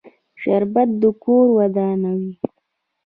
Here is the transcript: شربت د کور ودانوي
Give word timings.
شربت 0.41 0.89
د 1.01 1.03
کور 1.23 1.45
ودانوي 1.57 2.33